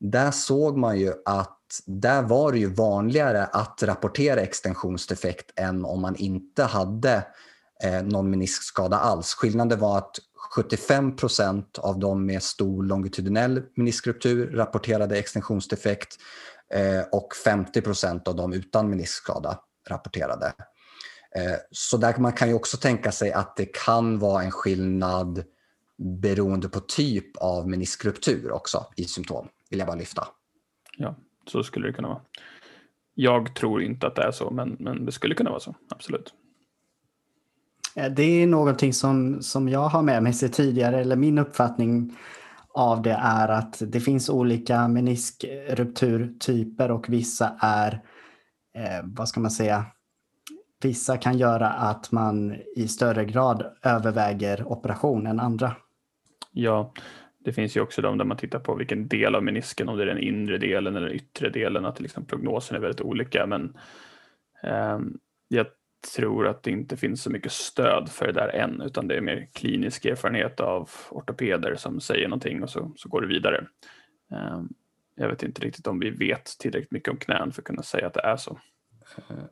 Där 0.00 0.30
såg 0.30 0.76
man 0.76 0.98
ju 0.98 1.12
att 1.24 1.56
där 1.86 2.22
var 2.22 2.52
det 2.52 2.58
ju 2.58 2.74
vanligare 2.74 3.44
att 3.44 3.82
rapportera 3.82 4.40
extensionsdefekt 4.40 5.52
än 5.56 5.84
om 5.84 6.00
man 6.00 6.16
inte 6.16 6.64
hade 6.64 7.26
eh, 7.82 8.02
någon 8.02 8.30
meniskskada 8.30 8.96
alls. 8.96 9.34
Skillnaden 9.34 9.80
var 9.80 9.98
att 9.98 10.16
75 10.56 11.16
procent 11.16 11.78
av 11.78 11.98
de 11.98 12.26
med 12.26 12.42
stor 12.42 12.82
longitudinell 12.82 13.62
meniskruptur 13.74 14.50
rapporterade 14.50 15.18
extensionsdefekt 15.18 16.16
eh, 16.74 17.08
och 17.12 17.28
50 17.44 17.80
procent 17.80 18.28
av 18.28 18.36
de 18.36 18.52
utan 18.52 18.90
meniskskada 18.90 19.60
rapporterade. 19.88 20.46
Eh, 21.36 21.56
så 21.70 21.96
där 21.96 22.18
man 22.18 22.32
kan 22.32 22.48
ju 22.48 22.54
också 22.54 22.76
tänka 22.76 23.12
sig 23.12 23.32
att 23.32 23.56
det 23.56 23.66
kan 23.66 24.18
vara 24.18 24.42
en 24.42 24.50
skillnad 24.50 25.44
beroende 25.98 26.68
på 26.68 26.80
typ 26.80 27.36
av 27.36 27.68
meniskruptur 27.68 28.52
också 28.52 28.86
i 28.96 29.04
symptom, 29.04 29.48
vill 29.70 29.78
jag 29.78 29.88
bara 29.88 29.96
lyfta. 29.96 30.28
Ja, 30.96 31.16
så 31.46 31.62
skulle 31.62 31.86
det 31.86 31.92
kunna 31.92 32.08
vara. 32.08 32.20
Jag 33.14 33.54
tror 33.54 33.82
inte 33.82 34.06
att 34.06 34.16
det 34.16 34.22
är 34.22 34.30
så, 34.30 34.50
men, 34.50 34.76
men 34.80 35.06
det 35.06 35.12
skulle 35.12 35.34
kunna 35.34 35.50
vara 35.50 35.60
så, 35.60 35.74
absolut. 35.88 36.34
Eh, 37.96 38.10
det 38.10 38.42
är 38.42 38.46
någonting 38.46 38.92
som, 38.92 39.42
som 39.42 39.68
jag 39.68 39.88
har 39.88 40.02
med 40.02 40.22
mig 40.22 40.32
sig 40.32 40.48
tidigare, 40.48 41.00
eller 41.00 41.16
min 41.16 41.38
uppfattning 41.38 42.16
av 42.74 43.02
det 43.02 43.18
är 43.22 43.48
att 43.48 43.82
det 43.86 44.00
finns 44.00 44.30
olika 44.30 44.88
meniskrupturtyper 44.88 46.90
och 46.90 47.08
vissa 47.08 47.56
är, 47.60 47.92
eh, 48.74 49.04
vad 49.04 49.28
ska 49.28 49.40
man 49.40 49.50
säga, 49.50 49.84
vissa 50.82 51.16
kan 51.16 51.38
göra 51.38 51.68
att 51.68 52.12
man 52.12 52.56
i 52.76 52.88
större 52.88 53.24
grad 53.24 53.66
överväger 53.82 54.72
operation 54.72 55.26
än 55.26 55.40
andra. 55.40 55.76
Ja, 56.52 56.92
det 57.44 57.52
finns 57.52 57.76
ju 57.76 57.80
också 57.80 58.02
de 58.02 58.18
där 58.18 58.24
man 58.24 58.36
tittar 58.36 58.58
på 58.58 58.74
vilken 58.74 59.08
del 59.08 59.34
av 59.34 59.44
menisken, 59.44 59.88
om 59.88 59.96
det 59.96 60.02
är 60.02 60.06
den 60.06 60.18
inre 60.18 60.58
delen 60.58 60.96
eller 60.96 61.06
den 61.06 61.16
yttre 61.16 61.50
delen, 61.50 61.84
att 61.84 62.00
liksom 62.00 62.24
prognosen 62.24 62.76
är 62.76 62.80
väldigt 62.80 63.00
olika. 63.00 63.46
Men 63.46 63.76
eh, 64.62 64.98
jag 65.48 65.66
tror 66.14 66.46
att 66.46 66.62
det 66.62 66.70
inte 66.70 66.96
finns 66.96 67.22
så 67.22 67.30
mycket 67.30 67.52
stöd 67.52 68.08
för 68.08 68.26
det 68.26 68.32
där 68.32 68.48
än, 68.48 68.80
utan 68.80 69.08
det 69.08 69.16
är 69.16 69.20
mer 69.20 69.48
klinisk 69.52 70.04
erfarenhet 70.04 70.60
av 70.60 70.90
ortopeder 71.10 71.74
som 71.76 72.00
säger 72.00 72.28
någonting 72.28 72.62
och 72.62 72.70
så, 72.70 72.92
så 72.96 73.08
går 73.08 73.20
det 73.20 73.26
vidare. 73.26 73.66
Ehm, 74.32 74.68
jag 75.14 75.28
vet 75.28 75.42
inte 75.42 75.60
riktigt 75.62 75.86
om 75.86 75.98
vi 75.98 76.10
vet 76.10 76.44
tillräckligt 76.58 76.90
mycket 76.90 77.08
om 77.08 77.16
knän 77.16 77.52
för 77.52 77.62
att 77.62 77.66
kunna 77.66 77.82
säga 77.82 78.06
att 78.06 78.14
det 78.14 78.20
är 78.20 78.36
så. 78.36 78.60
Eh, 79.28 79.44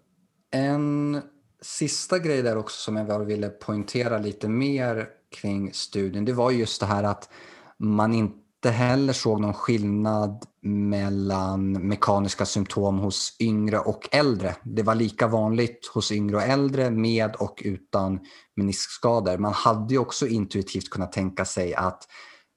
en 0.50 1.20
sista 1.60 2.18
grej 2.18 2.42
där 2.42 2.56
också 2.56 2.76
som 2.76 2.96
jag 2.96 3.24
ville 3.24 3.48
poängtera 3.48 4.18
lite 4.18 4.48
mer 4.48 5.08
kring 5.40 5.72
studien, 5.72 6.24
det 6.24 6.32
var 6.32 6.50
just 6.50 6.80
det 6.80 6.86
här 6.86 7.04
att 7.04 7.30
man 7.78 8.14
inte 8.14 8.43
heller 8.70 9.12
såg 9.12 9.40
någon 9.40 9.54
skillnad 9.54 10.44
mellan 10.62 11.72
mekaniska 11.72 12.46
symptom 12.46 12.98
hos 12.98 13.36
yngre 13.40 13.78
och 13.78 14.08
äldre. 14.12 14.56
Det 14.62 14.82
var 14.82 14.94
lika 14.94 15.26
vanligt 15.26 15.90
hos 15.94 16.12
yngre 16.12 16.36
och 16.36 16.42
äldre 16.42 16.90
med 16.90 17.36
och 17.36 17.62
utan 17.64 18.20
meniskskador. 18.56 19.38
Man 19.38 19.52
hade 19.52 19.94
ju 19.94 20.00
också 20.00 20.26
intuitivt 20.26 20.90
kunnat 20.90 21.12
tänka 21.12 21.44
sig 21.44 21.74
att 21.74 22.08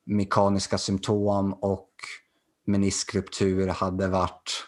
mekaniska 0.05 0.77
symptom 0.77 1.53
och 1.53 1.89
meniskruptur 2.67 3.67
hade 3.67 4.07
varit 4.07 4.63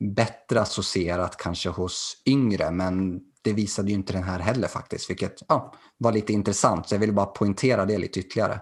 bättre 0.00 0.60
associerat 0.60 1.36
kanske 1.36 1.68
hos 1.68 2.22
yngre 2.26 2.70
men 2.70 3.20
det 3.42 3.52
visade 3.52 3.88
ju 3.88 3.94
inte 3.94 4.12
den 4.12 4.22
här 4.22 4.38
heller 4.38 4.68
faktiskt 4.68 5.10
vilket 5.10 5.42
ja, 5.48 5.74
var 5.98 6.12
lite 6.12 6.32
intressant 6.32 6.88
så 6.88 6.94
jag 6.94 7.00
ville 7.00 7.12
bara 7.12 7.26
poängtera 7.26 7.84
det 7.84 7.98
lite 7.98 8.20
ytterligare. 8.20 8.60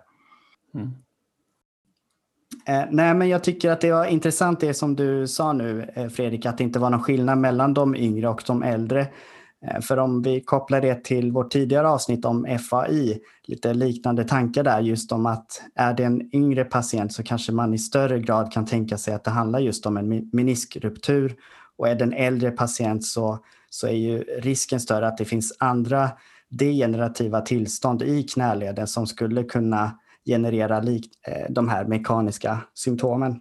Mm. 0.74 0.90
Eh, 2.64 2.84
nej, 2.90 3.14
men 3.14 3.28
jag 3.28 3.44
tycker 3.44 3.70
att 3.70 3.80
det 3.80 3.92
var 3.92 4.04
intressant 4.06 4.60
det 4.60 4.74
som 4.74 4.96
du 4.96 5.28
sa 5.28 5.52
nu, 5.52 5.90
eh, 5.94 6.08
Fredrik, 6.08 6.46
att 6.46 6.58
det 6.58 6.64
inte 6.64 6.78
var 6.78 6.90
någon 6.90 7.02
skillnad 7.02 7.38
mellan 7.38 7.74
de 7.74 7.96
yngre 7.96 8.28
och 8.28 8.42
de 8.46 8.62
äldre. 8.62 9.06
Eh, 9.66 9.80
för 9.80 9.96
om 9.96 10.22
vi 10.22 10.40
kopplar 10.40 10.80
det 10.80 11.04
till 11.04 11.32
vårt 11.32 11.52
tidigare 11.52 11.88
avsnitt 11.88 12.24
om 12.24 12.58
FAI, 12.70 13.20
lite 13.44 13.74
liknande 13.74 14.24
tankar 14.24 14.64
där, 14.64 14.80
just 14.80 15.12
om 15.12 15.26
att 15.26 15.62
är 15.74 15.94
det 15.94 16.04
en 16.04 16.34
yngre 16.34 16.64
patient 16.64 17.12
så 17.12 17.22
kanske 17.22 17.52
man 17.52 17.74
i 17.74 17.78
större 17.78 18.18
grad 18.18 18.52
kan 18.52 18.66
tänka 18.66 18.98
sig 18.98 19.14
att 19.14 19.24
det 19.24 19.30
handlar 19.30 19.58
just 19.58 19.86
om 19.86 19.96
en 19.96 20.30
meniskruptur 20.32 21.36
Och 21.76 21.88
är 21.88 21.94
det 21.94 22.04
en 22.04 22.12
äldre 22.12 22.50
patient 22.50 23.04
så, 23.04 23.38
så 23.70 23.86
är 23.86 23.92
ju 23.92 24.18
risken 24.18 24.80
större 24.80 25.08
att 25.08 25.18
det 25.18 25.24
finns 25.24 25.56
andra 25.58 26.10
degenerativa 26.48 27.40
tillstånd 27.40 28.02
i 28.02 28.22
knäleden 28.22 28.86
som 28.86 29.06
skulle 29.06 29.42
kunna 29.42 29.98
generera 30.26 30.80
likt, 30.80 31.12
eh, 31.26 31.52
de 31.52 31.68
här 31.68 31.84
mekaniska 31.84 32.58
symptomen. 32.74 33.40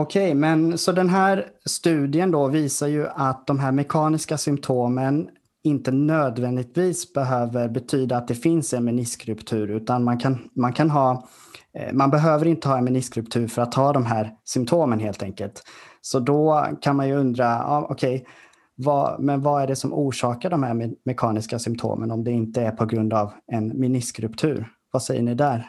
Okej, 0.00 0.22
okay, 0.22 0.34
men 0.34 0.78
så 0.78 0.92
den 0.92 1.08
här 1.08 1.46
studien 1.66 2.30
då 2.30 2.48
visar 2.48 2.86
ju 2.86 3.08
att 3.08 3.46
de 3.46 3.58
här 3.58 3.72
mekaniska 3.72 4.38
symptomen 4.38 5.28
inte 5.64 5.92
nödvändigtvis 5.92 7.12
behöver 7.12 7.68
betyda 7.68 8.16
att 8.16 8.28
det 8.28 8.34
finns 8.34 8.74
en 8.74 8.84
meniskruptur 8.84 9.70
utan 9.70 10.04
man 10.04 10.18
kan, 10.18 10.38
man 10.56 10.72
kan 10.72 10.90
ha 10.90 11.28
eh, 11.78 11.92
man 11.92 12.10
behöver 12.10 12.46
inte 12.46 12.68
ha 12.68 12.78
en 12.78 12.84
meniskruptur 12.84 13.48
för 13.48 13.62
att 13.62 13.74
ha 13.74 13.92
de 13.92 14.06
här 14.06 14.30
symptomen 14.44 15.00
helt 15.00 15.22
enkelt. 15.22 15.62
Så 16.00 16.20
då 16.20 16.66
kan 16.80 16.96
man 16.96 17.08
ju 17.08 17.14
undra, 17.14 17.44
ja, 17.44 17.86
okej, 17.90 18.14
okay, 18.14 18.26
vad, 18.80 19.20
men 19.20 19.40
vad 19.40 19.62
är 19.62 19.66
det 19.66 19.76
som 19.76 19.92
orsakar 19.92 20.50
de 20.50 20.62
här 20.62 20.74
me 20.74 20.90
mekaniska 21.04 21.58
symptomen 21.58 22.10
om 22.10 22.24
det 22.24 22.30
inte 22.30 22.62
är 22.62 22.70
på 22.70 22.86
grund 22.86 23.12
av 23.12 23.32
en 23.52 23.68
meniskruptur? 23.68 24.68
Vad 24.92 25.02
säger 25.02 25.22
ni 25.22 25.34
där? 25.34 25.66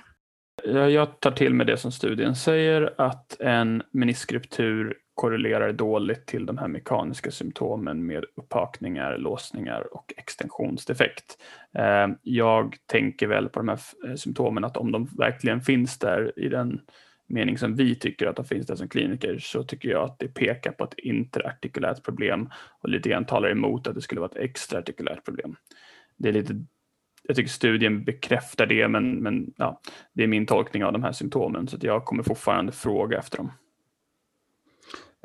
Jag 0.89 1.19
tar 1.19 1.31
till 1.31 1.53
mig 1.53 1.65
det 1.65 1.77
som 1.77 1.91
studien 1.91 2.35
säger 2.35 2.93
att 2.97 3.39
en 3.39 3.83
meniskruptur 3.91 4.93
korrelerar 5.13 5.73
dåligt 5.73 6.25
till 6.25 6.45
de 6.45 6.57
här 6.57 6.67
mekaniska 6.67 7.31
symptomen 7.31 8.05
med 8.05 8.25
upphakningar, 8.35 9.17
låsningar 9.17 9.93
och 9.93 10.13
extensionsdefekt. 10.17 11.37
Eh, 11.77 12.07
jag 12.21 12.75
tänker 12.85 13.27
väl 13.27 13.49
på 13.49 13.59
de 13.59 13.69
här 13.69 13.79
symptomen 14.15 14.63
att 14.63 14.77
om 14.77 14.91
de 14.91 15.05
verkligen 15.17 15.61
finns 15.61 15.99
där 15.99 16.39
i 16.39 16.49
den 16.49 16.79
mening 17.29 17.57
som 17.57 17.75
vi 17.75 17.95
tycker 17.95 18.27
att 18.27 18.35
de 18.35 18.45
finns 18.45 18.67
det 18.67 18.77
som 18.77 18.87
kliniker 18.87 19.39
så 19.39 19.63
tycker 19.63 19.89
jag 19.89 20.03
att 20.03 20.19
det 20.19 20.27
pekar 20.27 20.71
på 20.71 20.83
ett 20.83 20.93
interartikulärt 20.97 22.03
problem 22.03 22.49
och 22.81 22.89
lite 22.89 23.09
grann 23.09 23.25
talar 23.25 23.49
emot 23.49 23.87
att 23.87 23.95
det 23.95 24.01
skulle 24.01 24.21
vara 24.21 24.31
ett 24.31 24.37
extraartikulärt 24.37 25.25
problem. 25.25 25.55
Det 26.17 26.29
är 26.29 26.33
lite 26.33 26.65
jag 27.23 27.35
tycker 27.35 27.49
studien 27.49 28.03
bekräftar 28.03 28.65
det, 28.65 28.87
men, 28.87 29.15
men 29.15 29.53
ja, 29.57 29.81
det 30.13 30.23
är 30.23 30.27
min 30.27 30.45
tolkning 30.45 30.85
av 30.85 30.93
de 30.93 31.03
här 31.03 31.11
symptomen, 31.11 31.67
så 31.67 31.77
jag 31.81 32.05
kommer 32.05 32.23
fortfarande 32.23 32.71
fråga 32.71 33.17
efter 33.17 33.37
dem. 33.37 33.51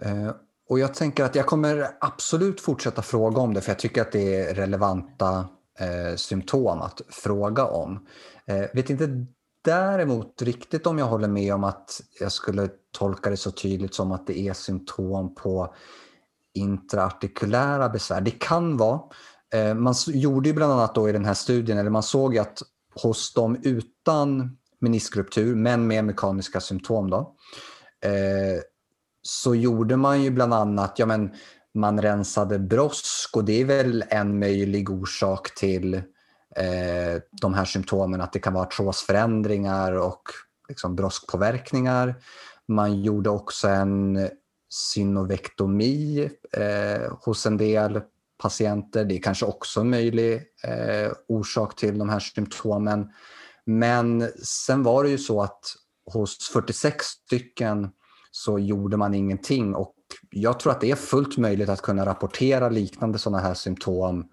Eh, 0.02 0.34
och 0.68 0.78
jag 0.78 0.94
tänker 0.94 1.25
att 1.25 1.34
jag 1.34 1.46
kommer 1.46 1.87
absolut 2.00 2.61
fortsätta 2.61 3.02
fråga 3.02 3.40
om 3.40 3.54
det, 3.54 3.61
för 3.61 3.70
jag 3.70 3.78
tycker 3.78 4.02
att 4.02 4.12
det 4.12 4.34
är 4.34 4.54
relevanta 4.54 5.49
eh, 5.80 6.16
symptom 6.16 6.80
att 6.80 7.00
fråga 7.08 7.64
om. 7.64 8.06
Eh, 8.46 8.64
vet 8.75 8.90
inte 8.90 9.26
däremot 9.64 10.42
riktigt 10.42 10.87
om 10.87 10.99
jag 10.99 11.06
håller 11.06 11.28
med 11.28 11.54
om 11.54 11.64
att 11.64 12.00
jag 12.21 12.33
skulle 12.33 12.68
tolka 12.99 13.30
det 13.30 13.37
så 13.37 13.50
tydligt 13.50 13.94
som 13.94 14.12
att 14.12 14.26
det 14.26 14.38
är 14.38 14.52
symptom 14.52 15.35
på 15.35 15.75
intraartikulära 16.54 17.88
besvär. 17.88 18.21
Det 18.21 18.30
kan 18.30 18.76
vara. 18.76 19.00
Eh, 19.54 19.75
man 19.75 19.94
gjorde 20.06 20.49
ju 20.49 20.54
bland 20.54 20.73
annat 20.73 20.94
då 20.94 21.09
i 21.09 21.12
den 21.12 21.25
här 21.25 21.35
studien, 21.35 21.78
eller 21.78 21.90
man 21.90 22.02
såg 22.02 22.38
att 22.38 22.62
hos 23.02 23.35
dem 23.35 23.56
utan 23.62 24.56
meniskruptur 24.80 25.54
men 25.54 25.87
med 25.87 26.04
mekaniska 26.04 26.61
symptom 26.61 27.11
då, 27.11 27.35
eh, 28.04 28.61
så 29.23 29.54
gjorde 29.54 29.97
man 29.97 30.23
ju 30.23 30.30
bland 30.30 30.54
annat, 30.54 30.99
ja 30.99 31.06
men 31.06 31.30
man 31.75 32.02
rensade 32.02 32.59
brosk 32.59 33.37
och 33.37 33.44
det 33.44 33.61
är 33.61 33.64
väl 33.64 34.04
en 34.09 34.38
möjlig 34.38 34.90
orsak 34.90 35.54
till 35.54 36.02
eh, 36.56 37.20
de 37.30 37.54
här 37.54 37.64
symptomen, 37.64 38.20
att 38.20 38.32
det 38.32 38.38
kan 38.38 38.54
vara 38.54 38.64
artrosförändringar 38.64 39.92
och 39.92 40.23
liksom 40.68 40.96
broskpåverkningar. 40.96 42.14
Man 42.68 43.02
gjorde 43.02 43.30
också 43.30 43.68
en 43.68 44.28
synovektomi 44.70 46.30
eh, 46.52 47.12
hos 47.20 47.46
en 47.46 47.56
del 47.56 48.00
patienter. 48.42 49.05
Det 49.05 49.14
är 49.14 49.22
kanske 49.22 49.46
också 49.46 49.81
en 49.81 49.90
möjlig 49.90 50.35
eh, 50.64 51.12
orsak 51.28 51.76
till 51.76 51.98
de 51.98 52.09
här 52.09 52.20
symptomen. 52.20 53.11
Men 53.66 54.28
sen 54.44 54.83
var 54.83 55.05
det 55.05 55.11
ju 55.11 55.18
så 55.18 55.42
att 55.42 55.61
hos 56.12 56.50
46 56.52 57.07
stycken 57.07 57.90
så 58.31 58.59
gjorde 58.59 58.96
man 58.96 59.14
ingenting 59.14 59.74
och 59.74 59.94
jag 60.31 60.61
tror 60.61 60.72
att 60.72 60.81
det 60.81 60.90
är 60.90 60.96
fullt 60.96 61.37
möjligt 61.37 61.68
att 61.68 61.83
kunna 61.83 62.07
rapportera 62.07 62.68
liknande 62.68 63.18
sådana 63.18 63.42
här 63.42 63.55
symptom 63.55 64.24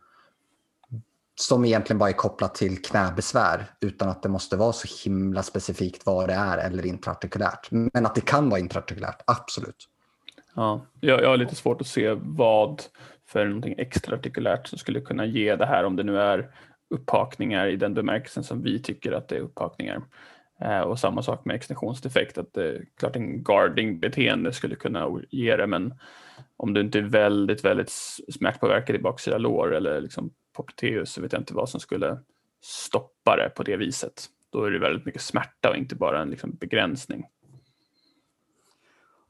som 1.41 1.65
egentligen 1.65 1.97
bara 1.97 2.09
är 2.09 2.13
kopplat 2.13 2.55
till 2.55 2.81
knäbesvär 2.81 3.65
utan 3.79 4.09
att 4.09 4.23
det 4.23 4.29
måste 4.29 4.57
vara 4.57 4.73
så 4.73 5.09
himla 5.09 5.43
specifikt 5.43 6.05
vad 6.05 6.29
det 6.29 6.33
är 6.33 6.57
eller 6.57 6.85
intraartikulärt. 6.85 7.67
Men 7.71 8.05
att 8.05 8.15
det 8.15 8.21
kan 8.21 8.49
vara 8.49 8.59
intraartikulärt, 8.59 9.21
absolut. 9.27 9.87
Ja, 10.55 10.85
jag, 10.99 11.21
jag 11.21 11.29
har 11.29 11.37
lite 11.37 11.55
svårt 11.55 11.81
att 11.81 11.87
se 11.87 12.13
vad 12.13 12.81
för 13.27 13.45
någonting 13.45 13.75
extraartikulärt 13.77 14.67
som 14.67 14.77
skulle 14.77 15.01
kunna 15.01 15.25
ge 15.25 15.55
det 15.55 15.65
här 15.65 15.83
om 15.83 15.95
det 15.95 16.03
nu 16.03 16.19
är 16.19 16.51
upphakningar 16.89 17.67
i 17.67 17.75
den 17.75 17.93
bemärkelsen 17.93 18.43
som 18.43 18.61
vi 18.61 18.81
tycker 18.81 19.11
att 19.11 19.27
det 19.27 19.35
är 19.35 19.41
upphakningar. 19.41 20.01
Eh, 20.61 20.79
och 20.79 20.99
samma 20.99 21.21
sak 21.21 21.45
med 21.45 21.55
extensionsdefekt, 21.55 22.37
att 22.37 22.53
det 22.53 22.67
är 22.67 22.85
klart 22.97 23.15
en 23.15 23.43
guarding-beteende 23.43 24.53
skulle 24.53 24.75
kunna 24.75 25.09
ge 25.29 25.55
det, 25.55 25.67
men 25.67 25.93
om 26.57 26.73
du 26.73 26.81
inte 26.81 26.97
är 26.97 27.03
väldigt, 27.03 27.65
väldigt 27.65 27.91
smärtpåverkad 28.33 28.95
i 28.95 28.99
baksida 28.99 29.37
lår 29.37 29.75
eller 29.75 30.01
liksom 30.01 30.31
popliteus 30.61 31.11
så 31.11 31.21
vet 31.21 31.33
jag 31.33 31.41
inte 31.41 31.53
vad 31.53 31.69
som 31.69 31.79
skulle 31.79 32.17
stoppa 32.63 33.35
det 33.35 33.49
på 33.49 33.63
det 33.63 33.77
viset. 33.77 34.25
Då 34.49 34.63
är 34.63 34.71
det 34.71 34.79
väldigt 34.79 35.05
mycket 35.05 35.21
smärta 35.21 35.69
och 35.69 35.75
inte 35.75 35.95
bara 35.95 36.21
en 36.21 36.29
liksom 36.29 36.51
begränsning. 36.59 37.25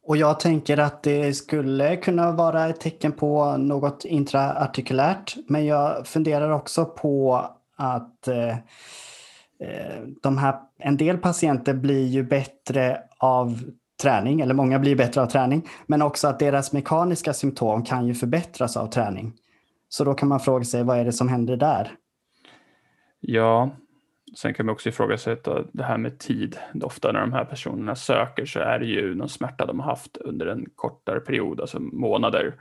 Och 0.03 0.17
jag 0.17 0.39
tänker 0.39 0.77
att 0.77 1.03
det 1.03 1.33
skulle 1.33 1.95
kunna 1.95 2.31
vara 2.31 2.69
ett 2.69 2.79
tecken 2.79 3.11
på 3.11 3.57
något 3.57 4.05
intraartikulärt. 4.05 5.35
Men 5.47 5.65
jag 5.65 6.07
funderar 6.07 6.49
också 6.49 6.85
på 6.85 7.45
att 7.75 8.27
eh, 8.27 8.49
eh, 9.59 10.01
de 10.21 10.37
här, 10.37 10.59
en 10.77 10.97
del 10.97 11.17
patienter 11.17 11.73
blir 11.73 12.07
ju 12.07 12.23
bättre 12.23 13.01
av 13.17 13.59
träning, 14.01 14.41
eller 14.41 14.53
många 14.53 14.79
blir 14.79 14.95
bättre 14.95 15.21
av 15.21 15.25
träning, 15.25 15.69
men 15.87 16.01
också 16.01 16.27
att 16.27 16.39
deras 16.39 16.71
mekaniska 16.71 17.33
symptom 17.33 17.83
kan 17.83 18.07
ju 18.07 18.13
förbättras 18.13 18.77
av 18.77 18.87
träning. 18.87 19.33
Så 19.93 20.03
då 20.03 20.13
kan 20.13 20.29
man 20.29 20.39
fråga 20.39 20.63
sig, 20.65 20.83
vad 20.83 20.99
är 20.99 21.05
det 21.05 21.13
som 21.13 21.29
händer 21.29 21.57
där? 21.57 21.91
Ja, 23.19 23.71
Sen 24.35 24.53
kan 24.53 24.65
man 24.65 24.73
också 24.73 24.89
ifrågasätta 24.89 25.63
det 25.73 25.83
här 25.83 25.97
med 25.97 26.19
tid. 26.19 26.57
Ofta 26.83 27.11
när 27.11 27.19
de 27.19 27.33
här 27.33 27.45
personerna 27.45 27.95
söker 27.95 28.45
så 28.45 28.59
är 28.59 28.79
det 28.79 28.85
ju 28.85 29.15
någon 29.15 29.29
smärta 29.29 29.65
de 29.65 29.79
har 29.79 29.87
haft 29.87 30.17
under 30.17 30.45
en 30.45 30.65
kortare 30.75 31.19
period, 31.19 31.61
alltså 31.61 31.79
månader. 31.79 32.55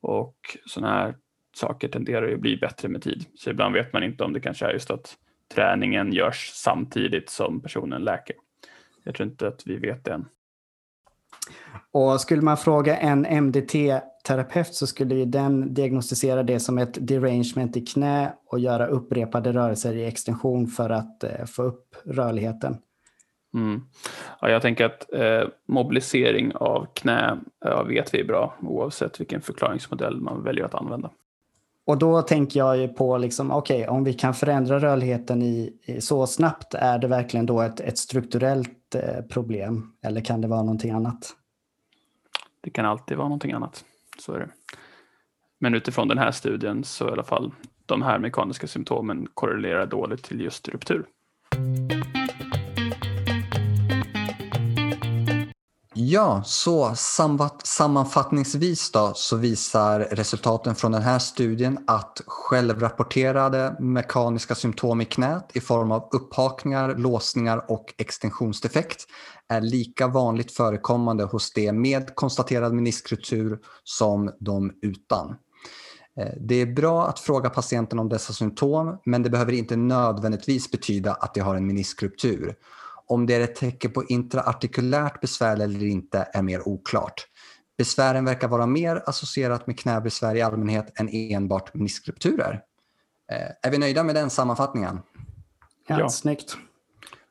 Och 0.00 0.36
sådana 0.66 0.92
här 0.92 1.14
saker 1.56 1.88
tenderar 1.88 2.28
ju 2.28 2.34
att 2.34 2.40
bli 2.40 2.56
bättre 2.56 2.88
med 2.88 3.02
tid. 3.02 3.24
Så 3.34 3.50
ibland 3.50 3.74
vet 3.74 3.92
man 3.92 4.02
inte 4.02 4.24
om 4.24 4.32
det 4.32 4.40
kanske 4.40 4.66
är 4.66 4.72
just 4.72 4.90
att 4.90 5.14
träningen 5.54 6.12
görs 6.12 6.50
samtidigt 6.54 7.30
som 7.30 7.60
personen 7.60 8.02
läker. 8.02 8.36
Jag 9.04 9.14
tror 9.14 9.28
inte 9.28 9.48
att 9.48 9.66
vi 9.66 9.76
vet 9.76 10.04
det 10.04 10.12
än. 10.12 10.28
Och 11.92 12.20
skulle 12.20 12.42
man 12.42 12.56
fråga 12.56 12.96
en 12.96 13.26
MDT-terapeut 13.26 14.74
så 14.74 14.86
skulle 14.86 15.14
ju 15.14 15.24
den 15.24 15.74
diagnostisera 15.74 16.42
det 16.42 16.60
som 16.60 16.78
ett 16.78 17.06
derangement 17.08 17.76
i 17.76 17.80
knä 17.80 18.32
och 18.46 18.58
göra 18.58 18.86
upprepade 18.86 19.52
rörelser 19.52 19.94
i 19.94 20.04
extension 20.04 20.66
för 20.66 20.90
att 20.90 21.24
eh, 21.24 21.44
få 21.46 21.62
upp 21.62 21.96
rörligheten. 22.04 22.76
Mm. 23.54 23.82
Ja, 24.40 24.50
jag 24.50 24.62
tänker 24.62 24.84
att 24.84 25.12
eh, 25.12 25.48
mobilisering 25.68 26.52
av 26.54 26.86
knä 26.94 27.38
ja, 27.60 27.82
vet 27.82 28.14
vi 28.14 28.20
är 28.20 28.24
bra 28.24 28.54
oavsett 28.62 29.20
vilken 29.20 29.40
förklaringsmodell 29.40 30.20
man 30.20 30.42
väljer 30.42 30.64
att 30.64 30.74
använda. 30.74 31.10
Och 31.86 31.98
då 31.98 32.22
tänker 32.22 32.60
jag 32.60 32.78
ju 32.78 32.88
på, 32.88 33.18
liksom, 33.18 33.50
okej, 33.50 33.82
okay, 33.82 33.88
om 33.88 34.04
vi 34.04 34.12
kan 34.12 34.34
förändra 34.34 34.78
rörligheten 34.78 35.42
i, 35.42 35.72
i, 35.82 36.00
så 36.00 36.26
snabbt, 36.26 36.74
är 36.74 36.98
det 36.98 37.08
verkligen 37.08 37.46
då 37.46 37.60
ett, 37.60 37.80
ett 37.80 37.98
strukturellt 37.98 38.85
eh, 38.85 38.85
problem? 39.28 39.92
Eller 40.02 40.20
kan 40.20 40.40
det 40.40 40.48
vara 40.48 40.62
någonting 40.62 40.90
annat? 40.90 41.36
Det 42.60 42.70
kan 42.70 42.86
alltid 42.86 43.16
vara 43.16 43.28
någonting 43.28 43.52
annat, 43.52 43.84
så 44.18 44.32
är 44.32 44.38
det. 44.38 44.48
Men 45.58 45.74
utifrån 45.74 46.08
den 46.08 46.18
här 46.18 46.30
studien 46.30 46.84
så 46.84 47.08
i 47.08 47.12
alla 47.12 47.24
fall 47.24 47.52
de 47.86 48.02
här 48.02 48.18
mekaniska 48.18 48.66
symptomen 48.66 49.28
korrelerar 49.34 49.86
dåligt 49.86 50.24
till 50.24 50.40
just 50.40 50.68
ruptur. 50.68 51.06
Ja, 56.08 56.42
så 56.44 56.94
sammanfattningsvis 57.64 58.90
då 58.90 59.12
så 59.14 59.36
visar 59.36 60.00
resultaten 60.00 60.74
från 60.74 60.92
den 60.92 61.02
här 61.02 61.18
studien 61.18 61.78
att 61.86 62.20
självrapporterade 62.26 63.76
mekaniska 63.80 64.54
symptom 64.54 65.00
i 65.00 65.04
knät 65.04 65.50
i 65.54 65.60
form 65.60 65.92
av 65.92 66.08
upphakningar, 66.12 66.94
låsningar 66.94 67.70
och 67.70 67.94
extensionsdefekt 67.98 69.06
är 69.48 69.60
lika 69.60 70.06
vanligt 70.06 70.52
förekommande 70.52 71.24
hos 71.24 71.52
de 71.52 71.72
med 71.72 72.14
konstaterad 72.14 72.72
meniskrutur 72.72 73.58
som 73.84 74.30
de 74.40 74.72
utan. 74.82 75.36
Eh, 76.20 76.32
det 76.40 76.54
är 76.54 76.66
bra 76.66 77.06
att 77.06 77.18
fråga 77.18 77.50
patienten 77.50 77.98
om 77.98 78.08
dessa 78.08 78.32
symptom 78.32 78.98
men 79.04 79.22
det 79.22 79.30
behöver 79.30 79.52
inte 79.52 79.76
nödvändigtvis 79.76 80.70
betyda 80.70 81.12
att 81.12 81.34
de 81.34 81.40
har 81.40 81.54
en 81.54 81.66
meniskruptur. 81.66 82.54
Om 83.06 83.26
det 83.26 83.34
är 83.34 83.40
ett 83.40 83.54
tecken 83.54 83.92
på 83.92 84.04
intraartikulärt 84.04 85.20
besvär 85.20 85.60
eller 85.60 85.84
inte 85.84 86.28
är 86.32 86.42
mer 86.42 86.68
oklart. 86.68 87.26
Besvären 87.78 88.24
verkar 88.24 88.48
vara 88.48 88.66
mer 88.66 89.02
associerat 89.06 89.66
med 89.66 89.78
knäbesvär 89.78 90.34
i 90.34 90.42
allmänhet 90.42 91.00
än 91.00 91.08
enbart 91.12 91.74
meniskrupturer. 91.74 92.62
Eh, 93.32 93.50
är 93.62 93.70
vi 93.70 93.78
nöjda 93.78 94.02
med 94.02 94.14
den 94.14 94.30
sammanfattningen? 94.30 95.00
Ja, 95.88 96.00
Ja. 96.00 96.08
Snyggt. 96.08 96.56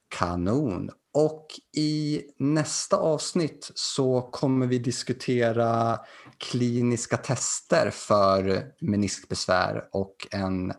Kanon. 0.10 0.90
Och 1.14 1.48
i 1.78 2.22
nästa 2.38 2.98
avsnitt 2.98 3.72
så 3.76 4.22
kommer 4.22 4.68
vi 4.68 4.80
diskutera 4.80 6.00
kliniska 6.38 7.18
tester 7.18 7.90
för 7.90 8.66
meniskbesvär 8.82 9.84
och 9.92 10.28
en 10.32 10.74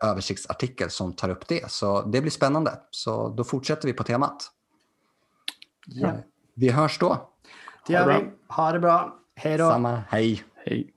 översiktsartikel 0.00 0.90
som 0.90 1.12
tar 1.12 1.28
upp 1.28 1.48
det. 1.48 1.70
Så 1.70 2.02
det 2.02 2.20
blir 2.20 2.30
spännande. 2.30 2.80
Så 2.90 3.28
då 3.28 3.44
fortsätter 3.44 3.88
vi 3.88 3.92
på 3.92 4.04
temat. 4.04 4.50
Ja. 5.86 6.12
Vi 6.54 6.68
hörs 6.68 6.98
då. 6.98 7.30
Det 7.86 7.92
gör 7.92 8.00
Ha 8.00 8.12
det 8.12 8.24
vi. 8.24 8.30
Ha 8.48 8.72
det 8.72 8.78
bra. 8.78 9.18
Hej 9.34 9.58
då. 9.58 9.70
Samma, 9.70 10.02
hej. 10.08 10.44
Hej. 10.54 10.94